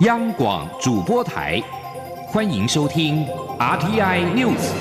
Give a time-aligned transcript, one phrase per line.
[0.00, 1.62] 央广主播台，
[2.26, 3.24] 欢迎收听
[3.60, 4.72] RTI News。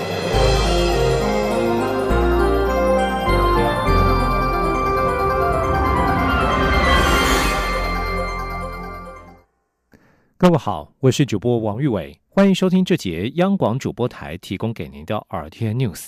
[10.35, 16.07] 各位好，我是主播王玉伟，欢迎收听这节央广主播台提供给您的 RTI News。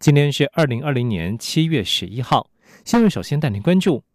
[0.00, 2.48] 今天是二零二零年七月十一号，
[2.86, 4.07] 新闻首先带您关注。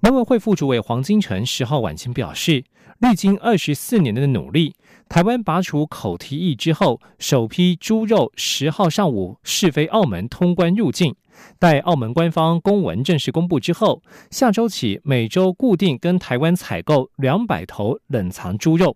[0.00, 2.62] 农委会副主委黄金城十号晚间表示，
[3.00, 4.76] 历经二十四年的努力，
[5.08, 11.16] 台湾拔除口蹄疫之后，首批猪肉十号上午试飞澳门通关入境。
[11.58, 14.00] 待澳门官方公文正式公布之后，
[14.30, 18.94] 下周起每周固定跟台湾采购两百头冷藏猪肉。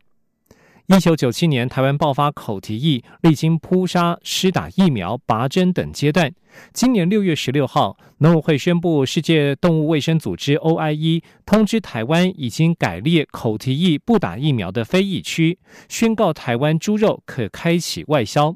[0.94, 6.30] 一九九七年，台湾爆发口蹄疫，历经扑杀、施打疫苗、拔针等阶段。
[6.74, 18.54] 今年六月十六号，农委会宣布，世界动物卫生组织 OIE 通知台湾已经改列口蹄疫不打疫苗的非疫区，宣告台湾猪肉可开启外销。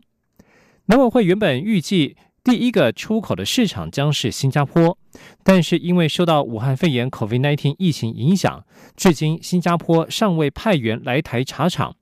[0.88, 4.98] 农委会原本预计第一个出口的市场将是新加坡，
[5.42, 8.62] 但是因为受到武汉肺炎 COVID-19 疫情影响，
[8.94, 11.96] 至今新加坡尚未派员来台查厂。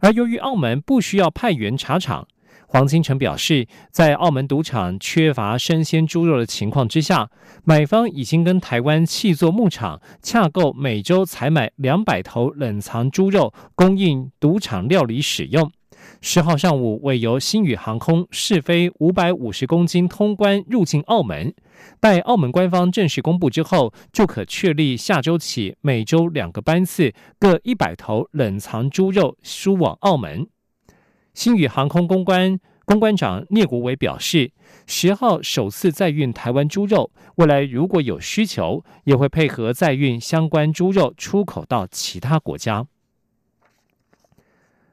[0.00, 2.26] 而由于澳门不需要派员查场，
[2.66, 7.30] 黄金城表示，在澳门赌场缺乏生鲜猪肉的情况之下，
[7.64, 15.70] 买方已经跟台湾气作牧场洽购，每周采买两百头冷藏猪肉，供应赌场料理使用。
[16.20, 21.54] 十号上午，为由新宇航空试飞五百五十公斤通关入境澳门。
[22.00, 30.48] 待澳门官方正式公布之后，就可确立下周起每周两个班次，各一百头冷藏猪肉输往澳门。
[31.34, 34.50] 新宇航空公关公关长聂国伟表示，
[34.86, 42.86] 十号首次载运台湾猪肉，未来如果有需求，也会配合载运相关猪肉出口到其他国家。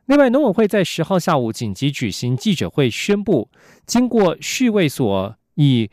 [0.07, 3.49] 另外，农委会在十号下午紧急举行记者会，宣布
[3.87, 5.89] 经过畜卫所以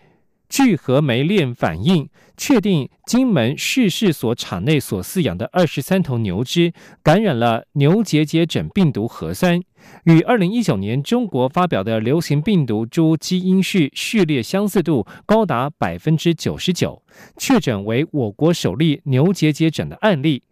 [0.51, 9.59] 聚合酶链反应，确定金门畜试所场内所饲养的二十三头牛只感染了牛结节疹病毒核酸，
[10.05, 17.03] 与二零一九年中国发表的流行病毒株基因序序列相似度高达百分之九十九，
[17.39, 20.43] 确诊为我国首例牛结节疹的案例。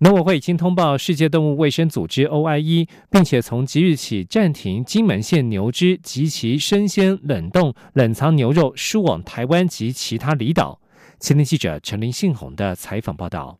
[0.00, 10.80] 农委会已经通报世界动物卫生组织 OIE，并且从即日起暂停金门县牛只及其生鲜冷冻冷藏牛肉输往台湾及其他离岛。
[11.18, 13.58] 前天记者陈林信宏的采访报道。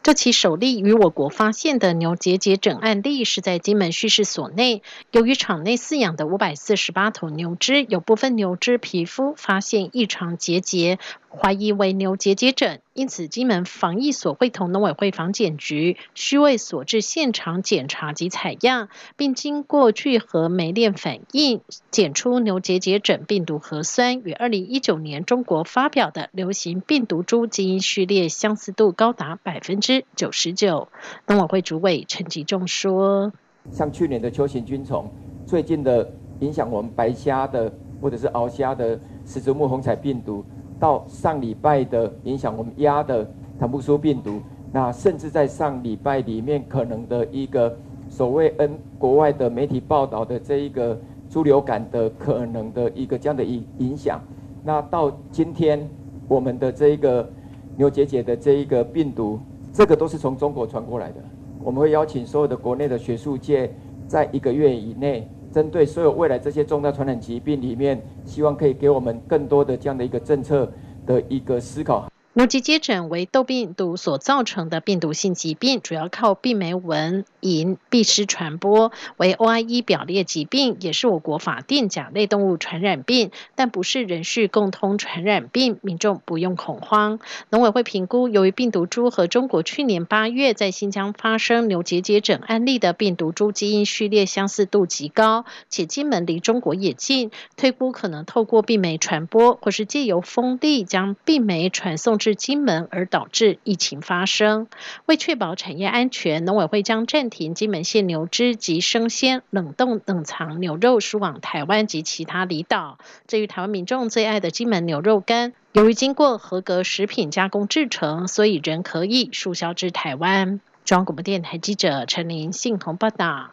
[0.00, 11.00] 这起首例于我国发现的牛结节疹案例是在金门畜试所内，由于场内饲养的五百四十八头牛只有部分牛只皮肤发现异常结节。
[11.30, 30.88] 怀疑为牛结节疹，因此金门防疫所会同农委会防检局需为所至现场检查及采样，并经过聚合酶链反应，检出牛结节疹病毒核酸与二零一九年中国发表的流行病毒株基因序列相似度高达百分之九十九。
[31.26, 33.32] 农委会主委陈吉仲说
[33.70, 35.12] ：“像去年的球形菌虫，
[35.44, 36.10] 最近的
[36.40, 40.42] 影响我们白虾的或者是鳌虾的始祖木红彩病毒。”
[40.78, 43.28] 到上礼拜的影响，我们鸭的
[43.58, 44.40] 坦布苏病毒，
[44.72, 47.76] 那甚至在上礼拜里面可能的一个
[48.08, 54.20] 所谓 N 国外的媒体报道的这一个猪流感的可能的一个这样的影影响，
[54.62, 55.88] 那到今天
[56.28, 57.28] 我们的这一个
[57.76, 59.38] 牛结节的这一个病毒，
[59.72, 61.16] 这个都是从中国传过来的。
[61.62, 63.70] 我们会邀请所有的国内的学术界，
[64.06, 65.28] 在一个月以内。
[65.52, 70.70] 针对所有未来这些重大传染疾病里面，希望可以给我们更多的这样的一个政策
[71.06, 72.10] 的一个思考。
[72.34, 87.18] 牛结节疹为痘病毒所造成的病毒性疾病，主要靠病媒蚊蝇蜱虱传播，为 OIE 表列疾病，也是我国法定甲类动物传染病，但不是人畜共通传染病，民众不用恐慌。
[87.50, 102.28] 农委会评估，由于病毒株和中国去年八月在新疆发生牛结节疹案例的病毒株基因序列相似度极高，且金门离中国也近，推估可能透过病媒传播，或是借由风力将病媒传送至。
[102.28, 104.66] 至金门而导致疫情发生。
[105.06, 112.98] 为确保产业安全，农委会将暂停金门县牛只及生鲜冷冻冷藏牛肉输往台湾及其他离岛。
[113.26, 120.60] 至于台湾民众最爱的金门牛肉干，由于经过合格食品加工制成，所以仍可以输销至台湾。
[120.84, 123.50] 中央广播电台记者陈琳信同报道。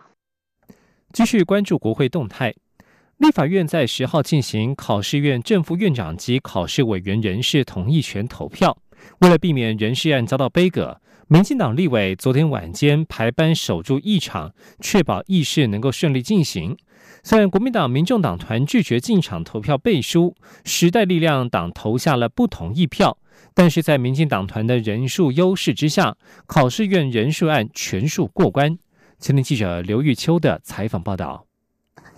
[1.11, 2.53] 继续关注国会动态。
[3.17, 8.77] 立法院在十号进行考试院正副院长及考试委员人事同意权投票，
[9.19, 16.77] 为了避免人事案遭到背阁，民进党立委昨天晚间排班守住议场，确保议事能够顺利进行。
[17.23, 23.17] 虽然国民党、民众党团拒绝进场投票背书，时代力量党投下了不同意票，
[23.53, 28.77] 但是在民进党团的人数优势之下，考试院人数案全数过关。
[29.19, 31.45] 前天记者刘玉秋的采访报道。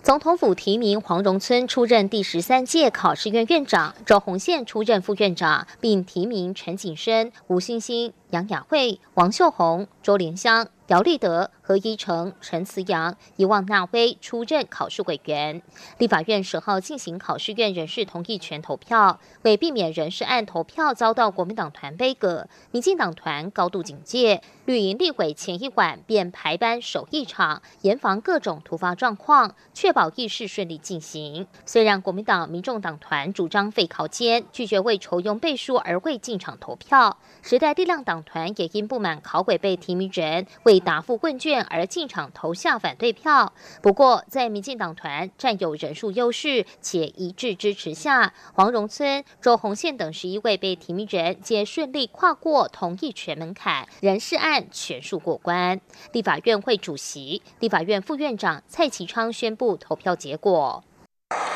[0.02, 10.68] 总统府提名黄荣村出任第十三届考试院院长，周鸿宪出任副院长，并提名陈景生、吴欣欣、杨雅慧、王秀红、周莲香。
[10.86, 15.60] 姚立德、何一成、陈慈阳、伊旺纳威出任考试委员。
[15.98, 24.40] 立法院十号进行考试院人事同意权投票，为避免人事案投票遭到国民党团背阁，民进党团高度警戒。
[24.64, 31.46] 绿营立委前一晚便排班守议场，严防各种突发状况，确保议事顺利进行。
[31.66, 43.52] 虽然国民党、民众党团主张废考监，拒绝为筹用背书而未进场投票，时代力量党团也因不满考委被提名人为答复问卷而进场投下反对票。
[43.82, 55.80] 不过，在民进党团占有人数优势且一致支持下，黄荣村、周鸿宪等十一位被提名人皆顺利跨过同意权门槛，人事案全数过关。
[56.12, 60.82] 立法院会主席、立法院副院长蔡其昌宣布投票结果：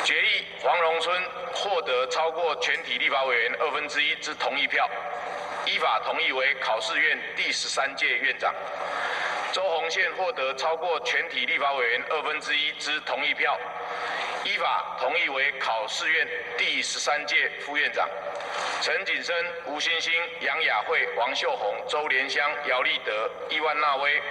[0.04, 1.14] 决议黄荣村
[1.54, 4.88] 获得超过全体立法委员二分之一之同意票，
[5.66, 8.52] 依法同意为考试院第十三届院长。
[9.52, 13.54] 周鸿宪获得超过全体立法委员二分之一之同意票，
[14.44, 16.26] 依法同意为考试院
[16.56, 18.08] 第十三届副院长。
[18.80, 20.10] 陈景生、吴欣欣、
[20.40, 24.22] 杨雅慧、王秀红、周莲香、姚立德、伊万纳威、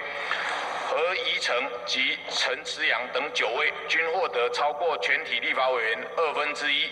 [0.90, 6.90] 何怡成及陈慈阳等九位均获得超过全体立法委员二分之一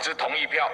[0.00, 0.66] 之同意票。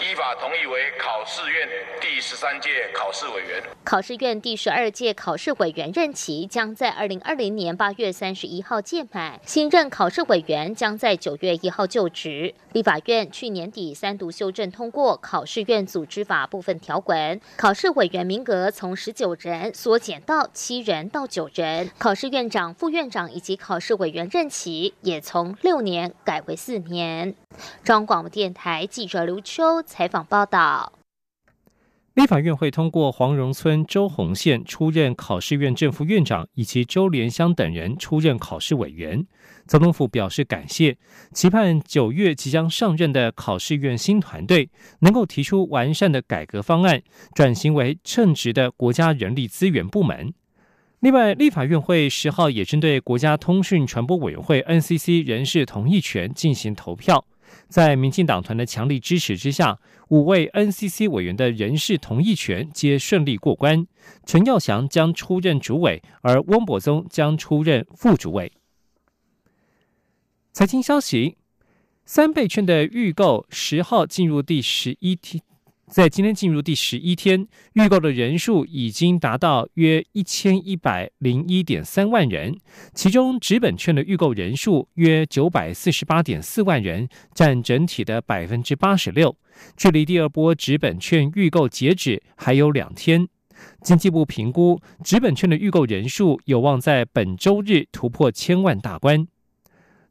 [0.00, 1.68] 依法同意为考试院
[2.00, 3.62] 第十三届考试委员。
[3.84, 12.54] 考试院第十二届考试委员任期将在二零二零年八月三十一号届满，新任考试委员将在九月一号就职。
[12.72, 27.34] 立法院去年底三读修正通过考试院组织法部分条文，考试委员名额从十九人缩减到七人到九人，考试院长、副院长以及考试委员任期也从六年改为四年。
[27.82, 30.92] 中广电台记者刘秋采访报道。
[32.18, 39.24] 立法院会通过黄荣村、周鸿宪出任考试院正副院长，以及周莲香等人出任考试委员。
[39.68, 40.96] 总统府表示感谢，
[41.32, 44.68] 期盼九月即将上任的考试院新团队
[44.98, 47.00] 能够提出完善的改革方案，
[47.36, 50.34] 转型为称职的国家人力资源部门。
[50.98, 57.24] 另外，立法院会十号也针对国家通讯传播委员会 NCC 人事同意权进行投票。
[57.68, 59.78] 在民进党团的强力支持之下，
[60.08, 63.86] 五位 NCC 委员的人事同意权皆顺利过关。
[64.24, 68.50] 陈耀祥将出任主委，而翁博宗将出任副主委。
[70.52, 71.36] 财经消息：
[72.04, 75.42] 三倍券的预购十号进入第十一天。
[75.88, 82.54] 在今天进入第十一天，预购的人数已经达到约一千一百零一点三万人，
[82.92, 89.34] 其中纸本券的预购人数约九百四十八点四万人，占整体的百分之八十六。
[89.78, 93.26] 距离第二波纸本券预购截止还有两天，
[93.80, 99.26] 经济部评估纸本券的预购人数有望在本周日突破千万大关。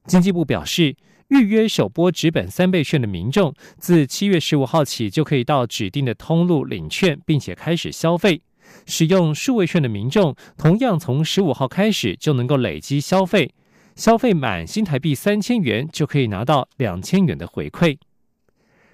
[0.07, 0.95] 经济部表示。
[1.29, 8.41] 预约首波直本三倍券的民众，自七月十五号起就可以到指定的通路领券，并且开始消费。
[8.85, 13.53] 使用数位券的民众，同样从十五号开始就能够累积消费，
[13.95, 17.97] 消费满新台币三千元就可以拿到两千元的回馈。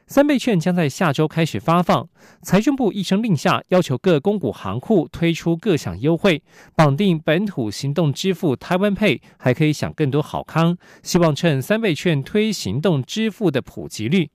[0.06, 2.08] 三倍券将在下周开始发放。
[2.42, 6.44] 财政部一声令下，要求各公股行库推出各项优惠，
[6.76, 10.78] 绑定本土行动支付台湾 Pay，还可以享更多好康。
[11.02, 14.30] 希望趁三倍券推行动支付的普及率。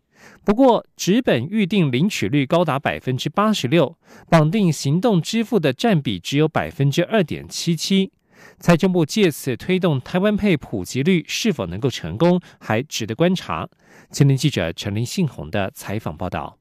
[0.45, 3.97] 不过，纸本预定领取率高达百分之八十六，
[4.29, 8.11] 绑定行动支付的占比只有百分之二点七七。
[8.59, 13.69] 财政部借此推动台湾配普及率是否能够成功，还值得观察。
[14.11, 16.59] 青年记者陈林信宏的采访报道。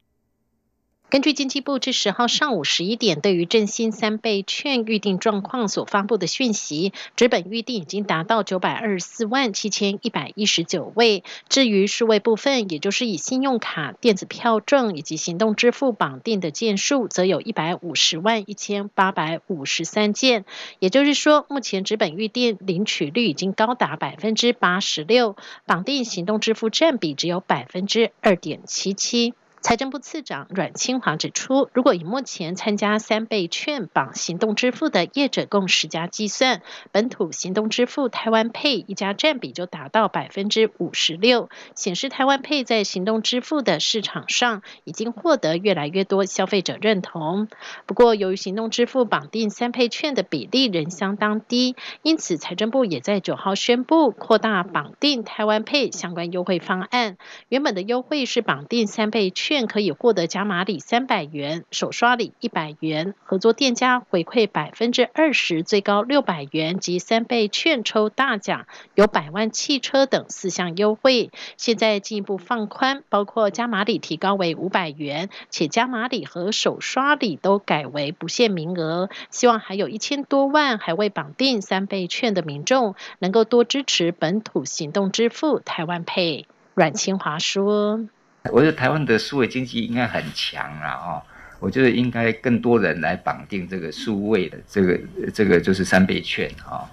[1.10, 11.24] 根据经济部至十号上午十一点对于振兴三倍券预定状况所发布的讯息，纸本预定已经达到九百二十四万七千一百一十九位。
[11.48, 20.44] 至于数位部分，也就是以信用卡、电子票证以及行动支付绑定的件数，则有一百五十万一千八百五十三件。
[20.80, 29.34] 也就是说，目前纸本预定领取率已经高达百分之八十六，绑定行动支付占比只有百分之二点七七。
[29.68, 36.62] 财政部次长阮清华指出，如果以目前参加三倍券绑行动支付的业者共十家计算，
[36.94, 47.50] 本土行动支付台湾 Pay 一家占比就达到百分之五十六，显示台湾 Pay 在行动支付的市场上已经获得越来越多消费者认同。
[47.86, 57.18] 不过，由于行动支付绑定三倍券的比例仍相当低，因此财政部也在九号宣布扩大绑定台湾 Pay 相关优惠方案。
[57.50, 59.57] 原本的优惠是绑定三倍券。
[59.66, 71.32] 可以获得加码礼三百元，手刷礼一百元，合作店家回馈百分之二十，最高六百元及三倍券抽大奖，有百万汽车等四项优惠。
[71.56, 79.10] 现在进一步放宽，包括加码礼提高为五百元，且加码礼和手刷礼都改为不限名额。
[79.32, 86.46] 希望还有一千多万还未绑定三倍券的民众，能够多支持本土行动支付台湾配。
[86.74, 88.08] 阮清华说。
[88.52, 90.94] 我觉得台湾的数位经济应该很强啊！
[91.06, 91.22] 哦，
[91.60, 95.00] 我觉得应该更多人来绑定这个数位的这个
[95.34, 96.86] 这个就是三倍券啊，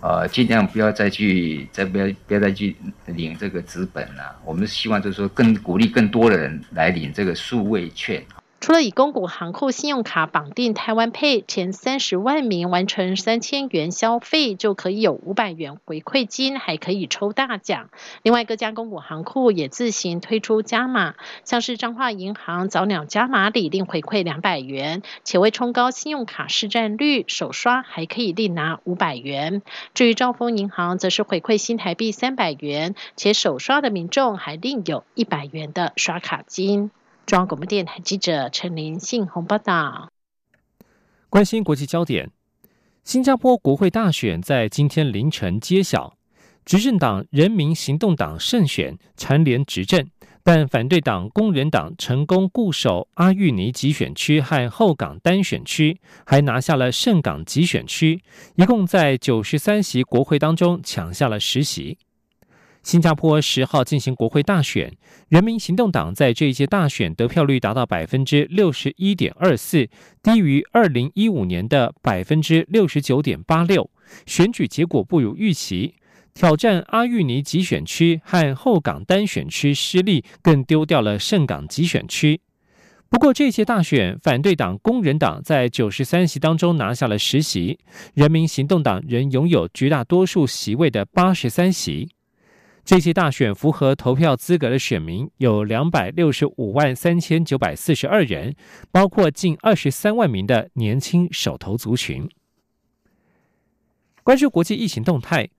[0.00, 2.74] 呃，尽量不要再去再不要不要再去
[3.06, 4.36] 领这个资本了。
[4.44, 8.22] 我们希望就是说更鼓励更多的人来领这个数位券。
[8.60, 17.88] 除了以公股行库信用卡绑定台湾 Pay，前三十万名完成三千元消费就可以有五百元回馈金，还可以抽大奖。
[18.22, 29.62] 另外，各家公股行库也自行推出加码，像是彰化银行早鸟加码礼另回馈两百元，且为冲高信用卡市占率，首刷还可以另拿五百元。
[29.94, 36.90] 至于兆丰银行，则是回馈新台币三百元，且首刷的民众还另有一百元的刷卡金。
[37.28, 40.10] 中央广播电台记者陈林信宏报道。
[41.28, 42.30] 关心国际焦点，
[43.04, 46.16] 新加坡国会大选在今天凌晨揭晓，
[46.64, 50.08] 执政党人民行动党胜选，蝉联执政，
[50.42, 58.22] 但反对党工人党成功固守阿育尼集选区和后港单选区，还拿下了圣港集选区，
[58.54, 61.98] 一共在九十三席国会当中抢下了十席。
[62.82, 64.96] 新加坡十号进行国会大选，
[65.28, 69.88] 人民行动党在这一届大选得票率达到百分之六十一点二四，
[70.22, 73.90] 低于二零一五年的百分之六十九点八六。
[74.24, 75.94] 选举结果不如预期，
[76.32, 82.40] 挑战阿育尼集选区和后港单选区失利，更丢掉了圣港集选区。
[83.10, 87.78] 不过，这届大选反对党工人党在九十三席当中拿下了十席，
[88.14, 92.08] 人民行动党仍拥有绝大多数席位的八十三席。
[92.88, 98.56] 这些大选符合投票资格的选民有两百六十五万三千九百四十二人，
[98.90, 102.26] 包括近二十三万名的年轻手头族群。
[104.22, 105.50] 关注国际疫情动态，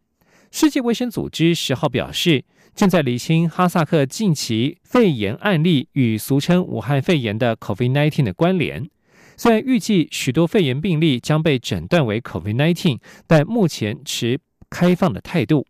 [0.50, 2.44] 世界卫生组织十号表示，
[2.74, 8.90] 正在厘清哈萨克近期肺炎案例与俗称武汉肺炎的 COVID-19 的关联。
[9.38, 14.40] 虽然预计许多肺炎病例将被诊断为 COVID-19，但目前持
[14.72, 15.68] 开放的态度。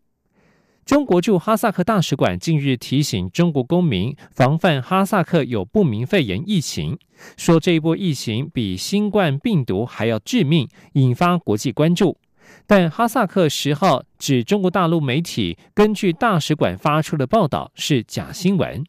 [0.84, 6.98] 中国驻哈萨克大使馆近日提醒中国公民防范哈萨克有不明肺炎疫情，
[7.36, 12.18] 说这一波疫情比新冠病毒还要致命，引发国际关注。
[12.66, 18.84] 但哈萨克十号指中国大陆媒体根据大使馆发出的报道是假新闻。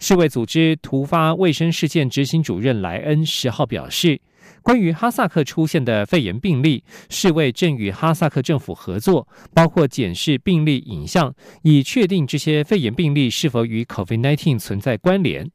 [0.00, 4.20] 世卫组织突发卫生事件执行主任莱恩十号表示。
[4.62, 15.50] 关于哈萨克出现的肺炎病例，世卫正与哈萨克政府合作，包括检视病例影像，以确定这些肺炎病例是否与 COVID-19 存在关联。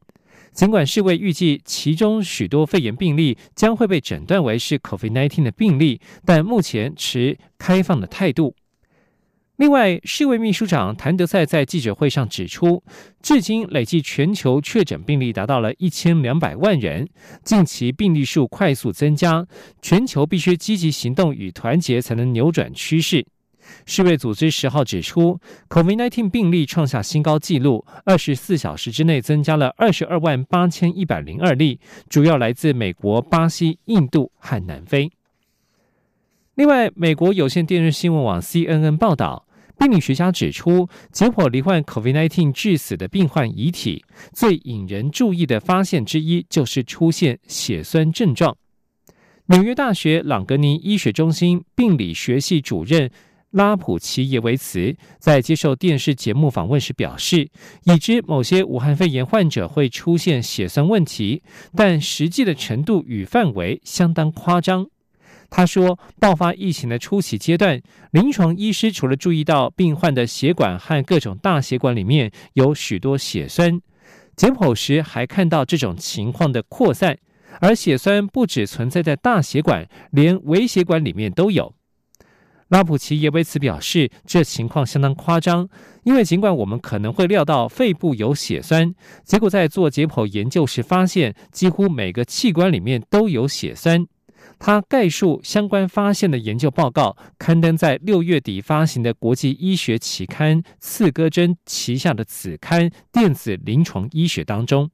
[0.54, 8.56] 尽管世卫预计其中许多肺炎病例将会被诊断为是 COVID-19 的病例，但目前持开放的态度。
[9.58, 12.84] 另外，世卫秘书长谭德赛在记者会上指出，
[13.22, 17.08] 至今累计全球确诊病例达到了一千两百万人，
[17.42, 19.48] 近期病例数快速增加，
[19.82, 23.26] 全球必须积极行动与团结才能扭转趋势。
[23.86, 35.10] 世卫组织十号指出，COVID-19 病例创下新高纪录，二十四小时之内增加了二十二万八千一百零二例，主要来自美国、巴西、印度和南非。
[36.56, 39.45] 另外，美国有线电视新闻网 CNN 报道，
[39.78, 44.04] 病理学家指出，解剖罹患 COVID-19 致死的病患遗体，
[44.34, 48.56] 最引人注意的发现之一就是出现血栓症状。
[49.48, 53.12] 纽约大学朗格尼医学中心病理学系主任
[53.52, 57.50] 拉普奇耶维茨在接受电视节目访问时表示，
[57.84, 61.44] 已知某些武汉肺炎患者会出现血栓问题，
[61.76, 64.88] 但实际的程度与范围相当夸张。
[65.50, 73.80] 他说，爆发疫情的初期阶段，临床医师除了注意到病患的血管和各种大血管里面有许多血栓，
[74.36, 77.18] 解剖时还看到这种情况的扩散，
[77.62, 81.74] 而血栓不只存在在大血管，连微血管里面都有。
[82.70, 85.70] 拉普奇也为此表示，这情况相当夸张，
[86.04, 94.08] 因为尽管我们可能会料到肺部有血栓，结果在做解剖研究时发现，几乎每个器官里面都有血栓。
[94.58, 104.90] 他概述相关发现的研究报告，刊登在六月底发行的国际医学期刊《刺戈针》旗下的子刊《电子临床医学》当中。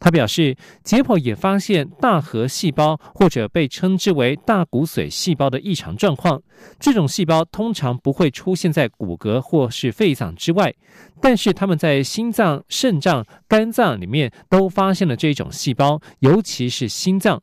[0.00, 6.42] 他表示，解剖也发现大核细胞或者被称之为大骨髓细胞的异常状况。
[6.78, 10.74] 这种细胞通常不会出现在骨骼或是肺脏之外，
[11.22, 17.42] 但是他们在心脏、肾脏、肝脏里面都发现了这种细胞，尤其是心脏。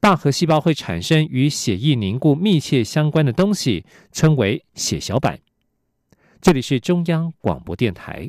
[0.00, 5.38] 大核细胞会产生与血液凝固密切相关的东西，称为血小板。
[6.40, 8.28] 这里是中央广播电台。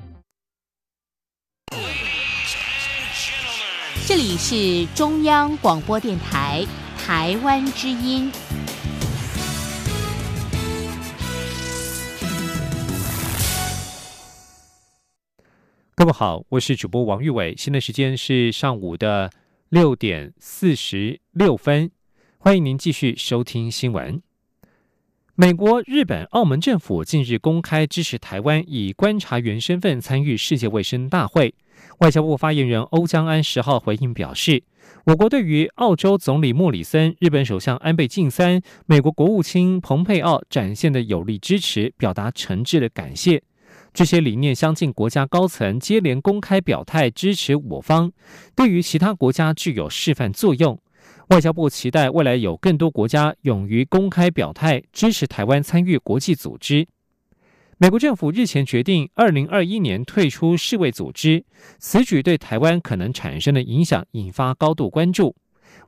[4.13, 8.29] 这里是中央广播电台台湾之音。
[15.95, 19.31] 各位好，我是主播王玉伟，现在时间是上午的
[19.69, 21.89] 六点四十六分，
[22.37, 24.21] 欢迎您继续收听新闻。
[25.35, 31.55] 美国、日本、澳门政府近日公开支持台湾以观察员身份参与世界卫生大会。
[31.99, 34.61] 外交部发言人欧江安十号回应表示，
[35.05, 43.41] 我国对于澳洲总理莫里森、日本首相安倍晋三、美国国务卿蓬佩奥展现的有力支持，表达诚挚的感谢。
[43.93, 48.11] 这些理念相近国家高层接连公开表态支持我方，
[48.53, 50.77] 对于其他国家具有示范作用。
[51.31, 56.85] 外交部期待未来有更多国家勇于公开表态支持台湾参与国际组织。
[57.77, 61.45] 美国政府日前决定，二零二一年退出世卫组织，
[61.79, 65.33] 此举对台湾可能产生的影响引发高度关注。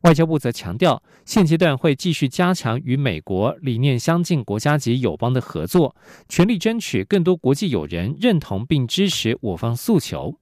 [0.03, 5.93] 外交部则强调，现阶段会继续加强与美国理念相近国家及友邦的合作，
[6.29, 10.39] 全力争取更多国际友人认同并支持我方诉求。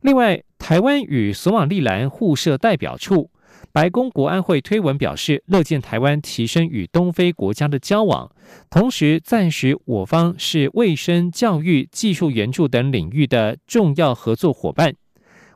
[0.00, 3.30] 另外，台湾与索马利兰互设代表处。
[3.72, 8.30] 白宫国安会推文表示，乐见台湾提升与东非国家的交往，
[8.70, 14.94] 同时暂时我方是卫生、教育、技术援助等领域的重要合作伙伴。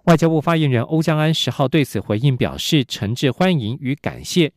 [0.05, 4.53] 外交部发言人欧江安十号对此回应表示诚挚欢迎与感谢。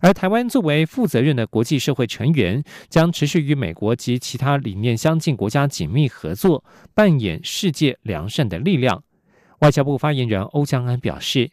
[0.00, 6.62] 而台湾作为负责任的国际社会成员，将持续与美国及其他理念相近国家紧密合作，
[6.94, 9.02] 扮演世界良善的力量。
[9.60, 11.50] 外交部发言人欧江安表示。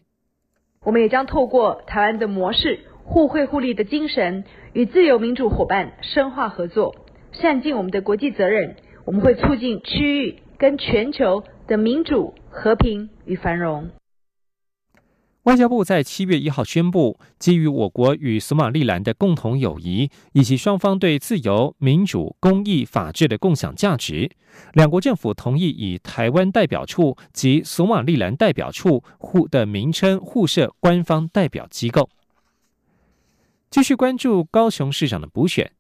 [0.83, 4.43] 我们也将透过台湾的模式，互惠互利的精神，
[4.73, 6.95] 与自由民主伙伴深化合作，
[7.31, 8.75] 善尽我们的国际责任。
[9.05, 13.89] 我们会促进区域跟全球的民主、和平与繁荣。
[15.43, 24.32] 外交部在七月一号宣布，基于我国与索马利兰的共同友谊，以及双方对自由、民主、公益、法治的共享价值，
[24.71, 32.10] 两国政府同意以台湾代表处及索马利兰代表处互的名称互设官方代表机构。
[33.69, 35.73] 继续关注高雄市长的补选。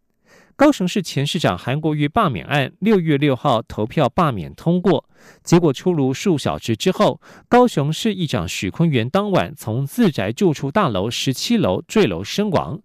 [0.55, 5.09] 高雄市前市长韩国瑜罢免案六月六号投票罢免通过，
[5.43, 12.79] 结果出炉数小时之后，高雄市议长许坤元当晚从自宅住处大楼十七楼坠楼身亡。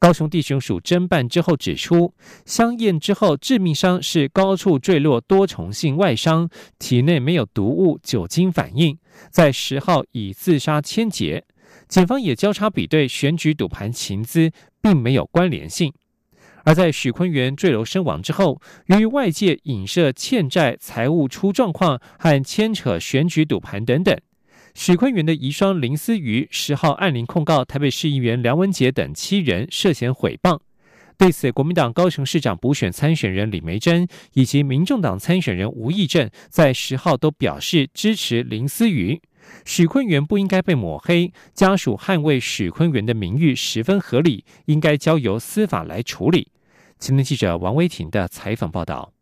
[0.00, 2.12] 高雄地巡署侦办之后指出，
[2.44, 6.48] 相验之后致命伤是高处坠落多重性外伤，
[6.80, 8.98] 体内没有毒物、酒精反应，
[9.30, 11.44] 在十号以自杀签结。
[11.86, 15.92] 警方也交叉比对选举赌盘情资，并没有关联性。
[16.64, 24.16] 而在许坤元坠楼身亡之后，由于外界影射欠债、财务出状况和牵扯选举赌盘等等，
[24.74, 30.60] 许坤元的遗孀林思瑜十号按铃控告台北市议员梁文杰等七人涉嫌诽谤。
[31.18, 39.20] 对此，国民党高雄市长补选参选人李梅珍以及民众党参选人吴益政在十号都表示支持林思瑜。
[39.64, 46.51] 许坤元不应该被抹黑，家属捍卫许坤元的名誉十分合理，应该交由司法来处理。
[47.02, 49.12] 青年记者王威婷的采访报道。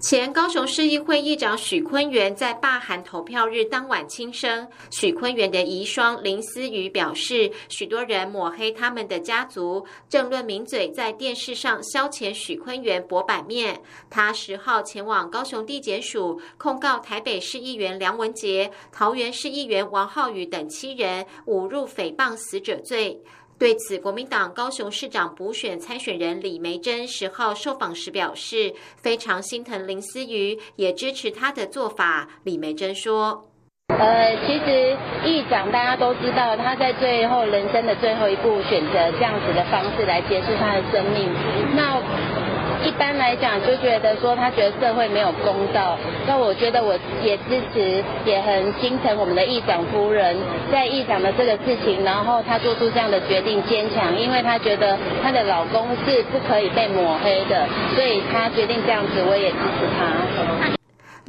[0.00, 4.66] 前高雄市议会议长许坤元在罢韩投票日当晚轻生。
[4.90, 13.80] 许坤元的遗孀林思雨表示，许多人抹黑他们的家族，政论名嘴在电视上消遣许坤元博版面。
[14.08, 23.22] 他十号前往高雄地检署控告台北市议员梁文杰、桃园市议员王浩宇等七人侮辱诽谤死者罪。
[23.60, 32.26] 对此，国民党高雄市长补选参选人李梅珍十号受访时表示，非常心疼林思瑜，也支持他的做法。
[32.44, 33.44] 李梅珍说
[33.92, 34.96] ：“呃，其实
[35.26, 41.28] 议长大家都知道，他在最后人生的最后一步，选择这样子的方式来结束他的生命。
[41.76, 42.00] 那。”
[42.84, 45.96] 一般来讲，就觉得说他觉得社会没有公道。
[46.26, 50.36] 那我觉得我也支持，也很心疼我们的议长夫人，
[50.72, 60.79] 在议长的这个事情，然后她做出这样的决定，坚强，因为她觉得她的老公是不可以被抹黑的，所以她决定这样子，我也支持她。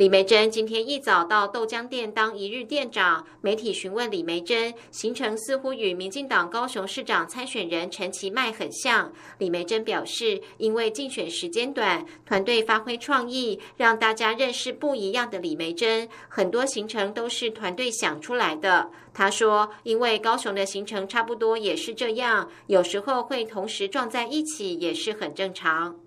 [0.01, 9.13] 李梅珍今天一早到豆浆店当一日店长，媒体询问李梅珍行程似乎与民进党高雄市长参选人陈其迈很像。
[9.37, 16.09] 李梅珍表示，因为竞选时间短，团队发挥创意，让大家认识不一样的李梅珍。
[16.27, 18.89] 很多行程都是团队想出来的。
[19.13, 25.99] 他说，因为高雄的行程差不多也是这样，有时候会同时撞在一起，也是很正常。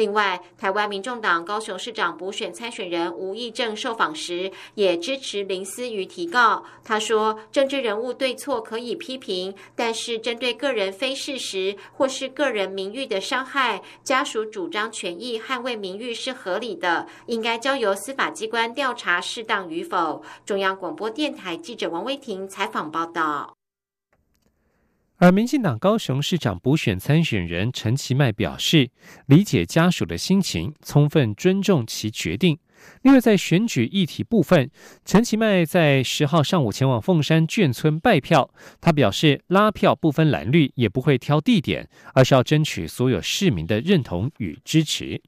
[0.00, 6.64] 另外，台湾民众党高雄市长补选参选人吴益政受访时，也支持林思瑜提告。
[6.82, 23.59] 他说：“政治人物对错可以批评，但是针对个人非事实或是个人名誉的伤害，家属主张权益捍卫名誉是合理的，应该交由司法机关调查适当与否。”中央广播电台记者王威婷采访报道。
[25.20, 28.90] 而民进党高雄市长补选参选人陈其迈表示，
[29.26, 32.58] 理解家属的心情，充分尊重其决定。
[33.02, 34.70] 另外，在选举议题部分，
[35.04, 38.50] 陈其迈在十号上午前往凤山眷村拜票。
[38.80, 45.20] 他表示，拉票不分蓝绿，也不会挑地点，而是要争取所有市民的认同与支持。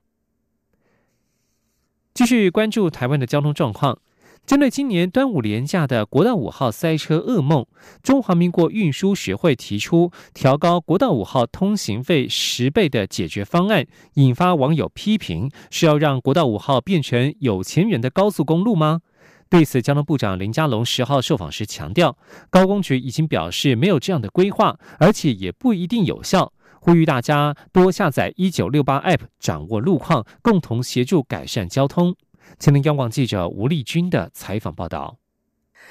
[2.15, 3.99] 继续关注台湾的交通状况。
[4.45, 7.65] 针对今年端午连假的国道五号塞车噩梦，
[8.03, 19.01] 中华民国运输学会提出调高国道五号通行费十倍的解决方案，引发网友批评：是要让国道五号变成有钱人的高速公路吗？
[19.49, 22.17] 对此，交通部长林佳龙十号受访时强调，
[22.51, 32.17] 高工局已经表示没有这样的规划，而且也不一定有效，呼吁大家多下载一九六八 App，掌握路况，共同协助改善交通。
[32.59, 35.22] 前年，央广记者吴丽君的采访报道。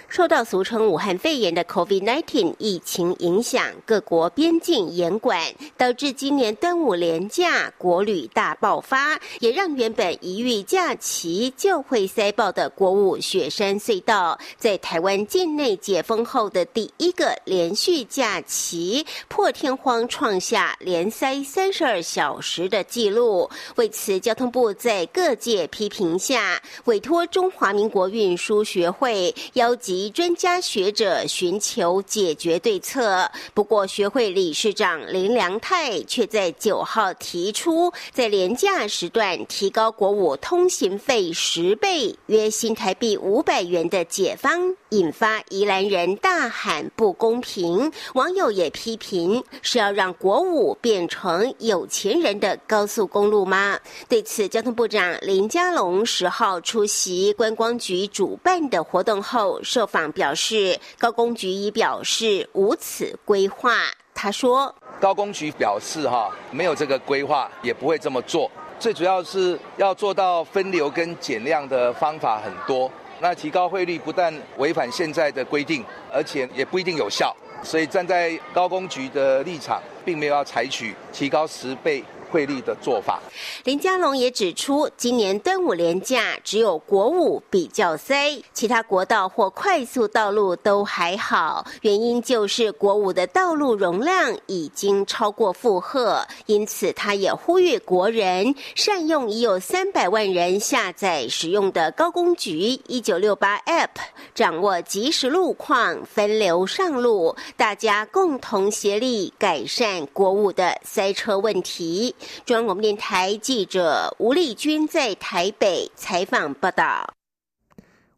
[0.09, 5.41] 受到俗称武汉肺炎的 COVID-19 疫情影响，各国边境严管，
[5.77, 23.49] 导致今年端午连假国旅大爆发，也让原本一遇假期就会塞爆的国五雪山隧道，在台湾境内解封后的第一个连续假期破天荒创下连塞三十二小时的纪录。
[23.75, 29.90] 为此，交通部在各界批评下，委托中华民国运输学会邀集。
[29.91, 47.91] 及专家学者寻求解决对策，不过学会理事长林良泰却在九号提出，在廉价时段提高国五通行费十倍，约新台币五百元的解方，引发宜兰人大喊不公平。
[48.13, 53.77] 网友也批评，是要让国五变成有钱人的高速公路吗？
[54.07, 59.81] 对此，交通部长林佳龙十号出席观光局主办的活动后受。
[59.91, 63.73] 访表示，高工局已表示无此规划。
[64.13, 68.49] 他说，高工局表示哈，没有这个规划，也不会这么做。
[68.79, 72.89] 最主要是要做到分流跟减量的方法很多。
[73.21, 77.35] 那提高汇率不但违反现在的规定，而且也不一定有效。
[77.63, 82.03] 所以站在高工局的立场，并没有要采取提高十倍。
[82.31, 83.19] 汇率的做法，
[83.65, 91.65] 林佳龙也指出，今年端午连假只有国五比较塞，其他国道或快速道路都还好。
[91.81, 103.89] 原因就是国五的道路容量已经超过负荷，因此他也呼吁国人善用已有三百万人下载使用的高工局一九六八 App，
[104.33, 112.15] 掌握即时路况，分流上路，大家共同协力改善国五的塞车问题。
[112.45, 117.13] 中央广播电台记者吴丽君在台北采访报道。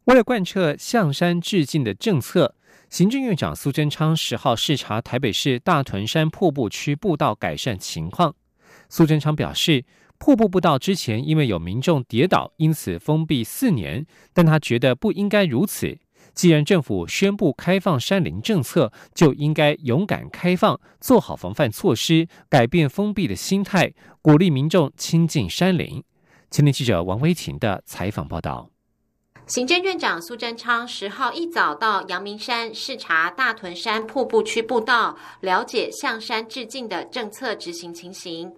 [0.04, 2.54] 为了贯彻向山致敬的政策，
[2.90, 8.34] 行政院长苏贞昌十号视察台北市大屯山瀑布区步道改善情况。
[8.88, 9.84] 苏贞昌表示，
[10.18, 15.98] 瀑布步道之前因为有民众跌倒，因此封闭四年，但他觉得不应该如此。
[16.34, 26.02] 既然政府宣布开放山林政策，就应该勇敢开放，做好防范措施，改变封闭的心态，鼓励民众亲近山林。
[26.50, 28.70] 青年记者王威婷的采访报道。
[29.46, 38.50] 行政院长苏贞昌十号一早到阳明山视察大屯山瀑布区步道，了解向山致敬的政策执行情形。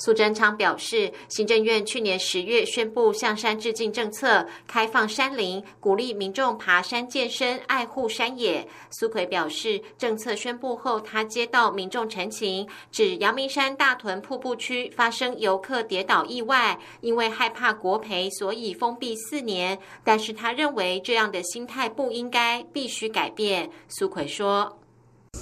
[0.00, 8.66] 苏贞昌表示，行政院去年十月宣布向山致敬政策，开放山林，鼓励民众爬山健身，爱护山野。
[8.88, 19.78] 苏奎表示，政策宣布后，他接到民众陈情，指阳明山大屯瀑布区发生游客跌倒意外，因为害怕国赔，所以封闭四年。
[20.02, 23.70] 但是他认为这样的心态不应该，必须改变。
[23.88, 24.80] 苏奎说：“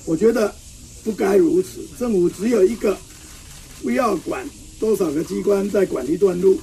[0.04, 0.52] 我觉得
[1.04, 2.98] 不该如此，政府只有一个。”
[3.82, 4.48] 不要管
[4.80, 6.58] 多少个机关在管一段路，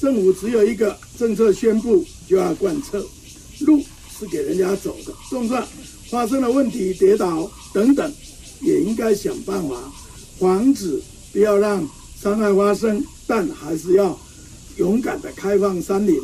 [0.00, 3.04] 政府只有一个政策宣布就要贯彻，
[3.60, 3.80] 路
[4.18, 5.66] 是给人家走的，就算
[6.10, 8.12] 发生了问题、跌倒等等，
[8.60, 9.92] 也应该想办法
[10.38, 11.00] 防止，
[11.32, 11.88] 不要让
[12.20, 14.18] 伤害发生，但还是要
[14.76, 16.20] 勇敢的开放山林。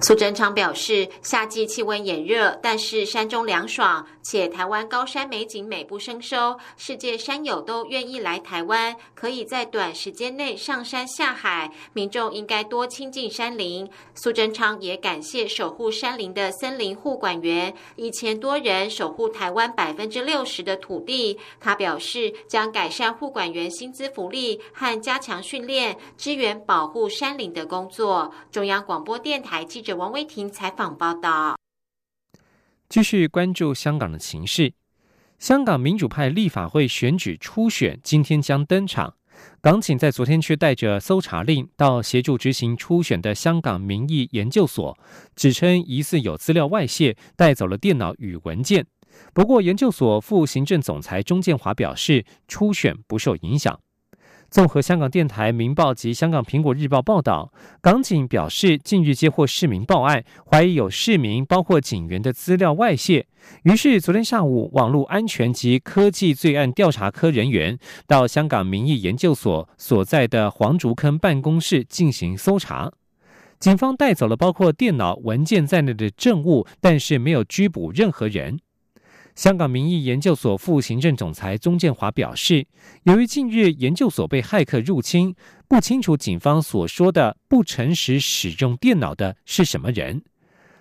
[0.00, 13.88] 苏贞昌表示，夏季气温炎热，但是山中凉爽，且台湾高山美景美不胜收，世界山友都愿意来台湾，可以在短时间内上山下海，民众应该多亲近山林。
[14.14, 21.38] 苏贞昌也感谢守护山林的森林护管员一千多人，守护台湾百分之六十的土地。
[21.60, 28.32] 他表示，将改善护管员薪资福利和加强训练，支援保护山林的工作。
[28.50, 29.83] 中央广播电台记。
[29.84, 31.56] 者王威婷采访报道。
[32.88, 34.72] 继续关注香港的情势，
[35.38, 39.14] 香港民主派立法会选举初选今天将登场。
[39.60, 44.96] 港警在昨天却带着搜查令到协助执行初选的香港民意研究所，
[45.34, 48.86] 指称疑似有资料外泄，带走了电脑与文件。
[49.32, 53.80] 不过，研究所副行政总裁钟建华表示，初选不受影响。
[54.54, 63.26] 综合香港电台、明报及香港苹果日报报道，港警表示，近日接获市民报案，怀疑有市民包括警员的资料外泄。
[63.64, 72.92] 于是，昨天下午，网络安全及科技罪案调查科人员到香港民意研究所所在的黄竹坑办公室进行搜查。
[73.58, 78.60] 警方带走了包括电脑、文件在内的证物，但是没有拘捕任何人。
[79.34, 82.66] 香港民意研究所副行政总裁钟建华表示，
[83.02, 85.34] 由于近日研究所被骇客入侵，
[85.66, 90.22] 不清楚警方所说的不诚实使用电脑的是什么人。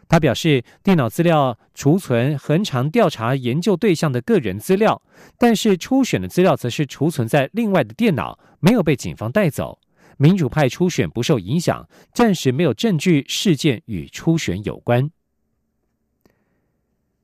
[0.08, 5.02] 他表示，电脑资料储存恒常调查研究对象的个人资料，
[5.40, 9.80] 但是初选的资料则是储存在另外的电脑，没有被警方带走。
[10.18, 15.10] 民主派初选不受影响，暂时没有证据事件与初选有关。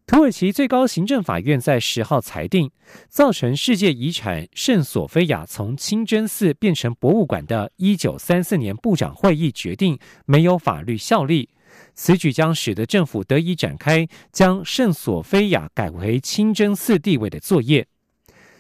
[0.10, 2.72] 土耳其最高行政法院在十号裁定，
[3.10, 11.50] 造成世界遗产圣索菲亚从清真寺变成博物馆的1934年部长会议决定没有法律效力。
[11.94, 17.86] 此举将使得政府得以展开将圣索菲亚改为清真寺地位的作业。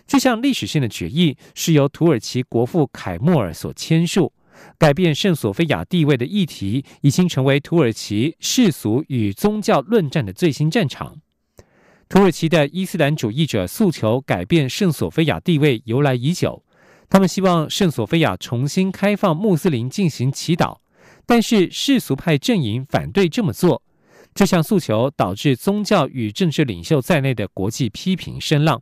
[0.05, 4.31] 这项历史性的决议是由土耳其国父凯莫尔所签署。
[4.77, 11.17] 改变圣索菲亚地位的议题已经成为土耳其世俗与宗教论战的最新战场。
[12.09, 16.63] 土耳其的伊斯兰主义者诉求改变圣索菲亚地位由来已久，
[17.07, 20.79] 他们希望圣索菲亚重新开放穆斯林进行祈祷，
[21.27, 23.83] 但是世俗派阵营反对这么做。
[24.33, 28.81] 这项诉求导致宗教与政治领袖在内的国际批评声浪。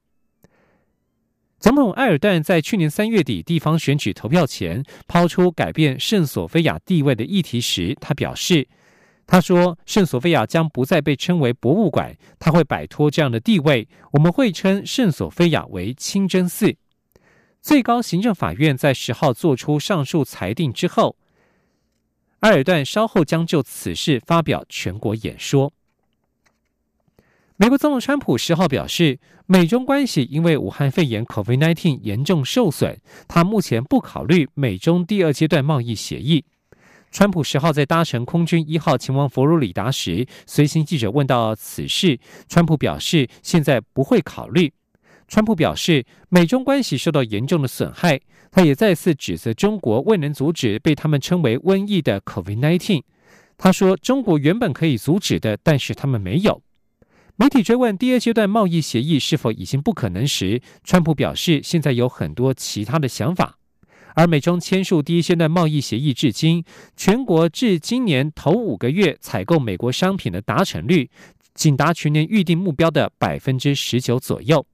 [1.60, 8.70] 总统埃尔段在去年三月底地方选举投票前抛出改变圣索菲亚地位的议题时，他表示。
[9.28, 13.86] 他说：“圣索菲亚将不再被称为博物馆，他会摆脱这样的地位。
[14.14, 16.74] 我们会称圣索菲亚为清真寺。”
[17.62, 21.18] 最高行政法院在十号作出上述裁定之后，
[22.40, 25.74] 埃尔段稍后将就此事发表全国演说。
[27.58, 36.46] 美国总统川普十号表示，美中关系因为武汉肺炎 （COVID-19） 严重受损，他目前不考虑美中第二阶段贸易协议。
[37.12, 44.72] 川普十号在搭乘空军一号前往佛罗里达时，随行记者问到此事，川普表示现在不会考虑。
[45.28, 48.20] 川普表示，美中关系受到严重的损害，
[48.52, 53.02] 他也再次指责中国未能阻止被他们称为瘟疫的 COVID-19。
[53.58, 56.62] 他说，中国原本可以阻止的，但是他们没有。
[57.36, 63.58] 媒体追问第二阶段贸易协议是否已经不可能时，川普表示现在有很多其他的想法。
[64.18, 66.64] 而美中签署第一阶段贸易协议至今，
[66.96, 71.08] 全国至今年头五个月采购美国商品的达成率，
[71.54, 74.66] 仅达全年预定目标的百分之十九左右。